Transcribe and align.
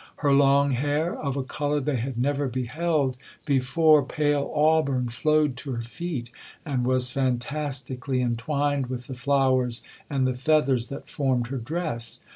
Her 0.15 0.33
long 0.33 0.71
hair, 0.71 1.15
of 1.15 1.37
a 1.37 1.43
colour 1.43 1.79
they 1.79 1.97
had 1.97 2.17
never 2.17 2.47
beheld 2.47 3.19
before, 3.45 4.01
pale 4.03 4.51
auburn, 4.51 5.09
flowed 5.09 5.55
to 5.57 5.73
her 5.73 5.83
feet, 5.83 6.31
and 6.65 6.83
was 6.83 7.11
fantastically 7.11 8.19
entwined 8.19 8.87
with 8.87 9.05
the 9.05 9.13
flowers 9.13 9.83
and 10.09 10.25
the 10.25 10.33
feathers 10.33 10.87
that 10.89 11.07
formed 11.07 11.49
her 11.49 11.59
dress. 11.59 12.19